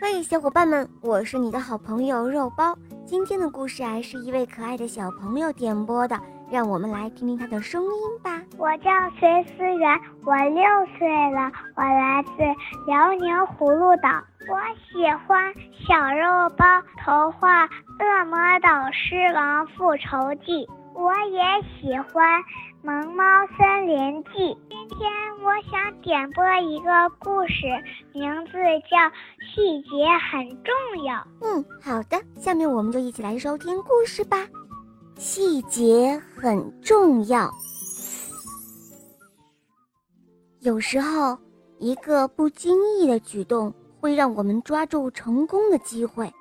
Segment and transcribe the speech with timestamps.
[0.00, 2.76] 嘿，小伙伴们，我是你的好朋友肉包。
[3.06, 6.20] 今天的故事啊，是一位可爱的小朋友点播的，
[6.50, 7.90] 让我们来听听他的声音
[8.22, 8.42] 吧。
[8.58, 10.62] 我叫隋思源，我六
[10.98, 12.30] 岁了，我来自
[12.86, 14.10] 辽宁葫芦岛。
[14.46, 14.58] 我
[14.90, 15.54] 喜欢
[15.86, 16.64] 小肉包
[17.02, 17.66] 童话
[17.98, 21.42] 《恶魔岛狮王复仇记》，我也
[21.80, 22.40] 喜欢
[22.82, 23.24] 《萌猫
[23.58, 24.30] 森林记》。
[24.70, 25.10] 今天
[25.42, 27.66] 我想点播一个故事，
[28.12, 28.52] 名字
[28.88, 28.96] 叫
[29.42, 31.16] 《细节很重要》。
[31.42, 34.46] 嗯，好的，下面我们就一起来收听故事吧。
[35.16, 37.50] 细节很重要，
[40.60, 41.36] 有时候
[41.80, 46.32] 一个不经意的举动会让我们抓住成功的机会，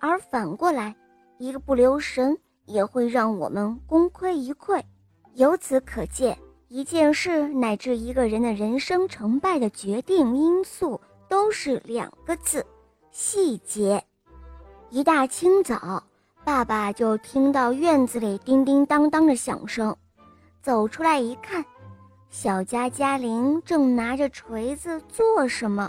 [0.00, 0.94] 而反过来，
[1.38, 4.82] 一个不留神也会让我们功亏一篑。
[5.34, 6.38] 由此可见。
[6.68, 12.66] 一件事乃至一个人的人生成败的决定因素，都是两个字：
[13.12, 14.02] 细节。
[14.90, 16.02] 一大清早，
[16.42, 19.96] 爸爸就听到院子里叮叮当当的响声，
[20.62, 21.64] 走出来一看，
[22.28, 25.88] 小佳佳玲正拿着锤子做什么？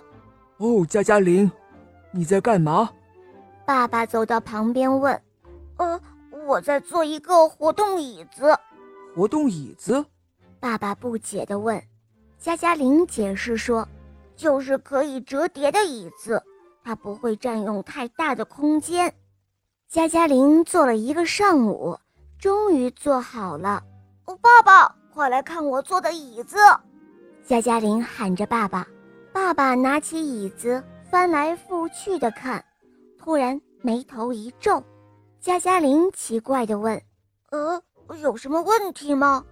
[0.58, 1.52] 哦，佳佳玲，
[2.12, 2.92] 你在干嘛？
[3.66, 5.20] 爸爸走到旁边问
[5.78, 6.00] ：“呃，
[6.46, 8.58] 我在做一个活动椅子。
[9.16, 10.06] 活动椅子？”
[10.60, 11.82] 爸爸不解地问
[12.38, 13.88] ：“加加林解释说，
[14.36, 16.42] 就是可以折叠的椅子，
[16.84, 19.14] 它不会占用太大的空间。”
[19.88, 21.98] 加加林做了一个上午，
[22.40, 23.84] 终于做好了。
[24.26, 26.58] 哦，爸爸，快来看我做的椅子！
[27.46, 28.88] 加加林喊着爸爸。
[29.32, 32.64] 爸爸拿起椅子翻来覆去的看，
[33.20, 34.84] 突然眉头一皱。
[35.46, 37.00] 佳佳玲奇怪地问
[37.54, 37.80] ：“呃，
[38.20, 39.46] 有什么问题吗？”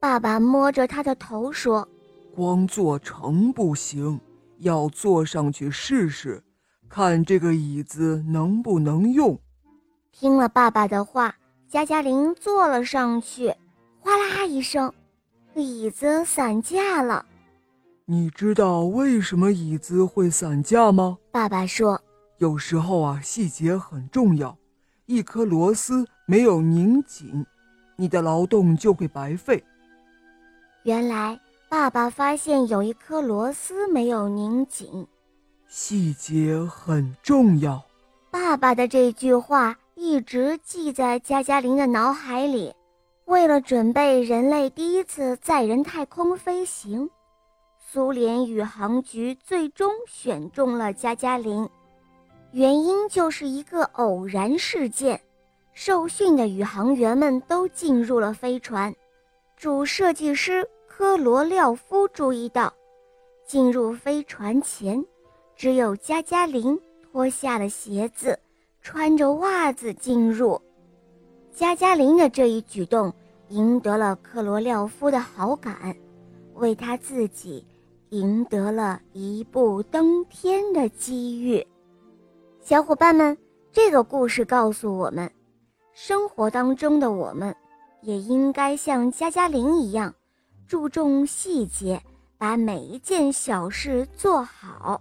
[0.00, 1.86] 爸爸摸着他的头说
[2.34, 4.18] ：“光做成不行，
[4.60, 6.42] 要坐上去试试，
[6.88, 9.38] 看这个椅子能不能用。”
[10.12, 11.34] 听了爸爸的话，
[11.68, 13.54] 加加林坐了上去，
[14.00, 14.90] 哗啦一声，
[15.54, 17.26] 椅子散架了。
[18.06, 21.18] 你知道为什么椅子会散架吗？
[21.30, 22.00] 爸爸说
[22.40, 24.56] ：“有时候啊，细节很重要，
[25.12, 27.44] 一颗螺丝没有拧紧，
[27.96, 29.62] 你的劳动就会白费。”
[30.84, 35.06] 原来爸爸发现有一颗螺丝没有拧紧，
[35.68, 37.84] 细节很重要。
[38.30, 42.72] 爸爸的这句话一直记在加加林的脑海里。
[43.26, 47.08] 为了准备人类第一次载人太空飞行，
[47.78, 51.68] 苏联宇航局最终选中了加加林，
[52.52, 55.20] 原因就是一个偶然事件。
[55.74, 58.94] 受训的宇航员们都进入了飞船。
[59.56, 62.70] 主设计师科罗廖夫注意到，
[63.46, 65.02] 进入飞船前，
[65.56, 68.38] 只有加加林脱下了鞋子，
[68.82, 70.60] 穿着袜子进入。
[71.54, 73.10] 加加林的这一举动
[73.48, 75.96] 赢得了科罗廖夫的好感，
[76.54, 77.64] 为他自己
[78.10, 81.66] 赢得了一步登天的机遇。
[82.64, 83.36] 小伙伴们，
[83.72, 85.28] 这个故事告诉我们，
[85.92, 87.52] 生活当中的我们。
[88.02, 90.14] 也应该像加加林一样，
[90.68, 92.00] 注重细节，
[92.38, 95.00] 把每一件小事做好。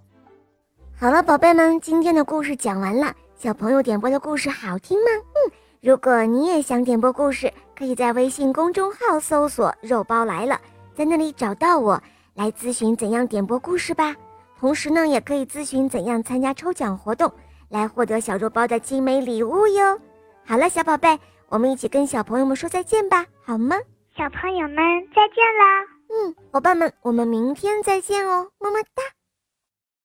[0.98, 3.14] 好了，宝贝们，今天的故事讲完了。
[3.36, 5.06] 小朋友点播的故事好听吗？
[5.36, 5.52] 嗯，
[5.82, 10.60] 如果你也想点播故事，可以在微信公众号搜索“肉包来了”，
[10.96, 12.02] 在那里找到我，
[12.34, 14.16] 来咨询怎样点播故事吧。
[14.60, 17.32] 同时呢，也可以咨询怎样参加抽奖活动，
[17.72, 20.00] 来获得小肉包的精美礼物哟。
[20.46, 21.20] 好了，小宝贝。
[21.50, 23.76] 我们一起跟小朋友们说再见吧，好吗？
[24.16, 24.78] 小朋友们
[25.14, 25.84] 再见啦！
[26.10, 29.04] 嗯，伙伴们，我们明天再见哦，么么哒。